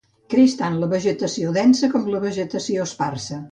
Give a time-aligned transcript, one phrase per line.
[0.33, 3.41] Creix tant en vegetació densa com en vegetació esparsa.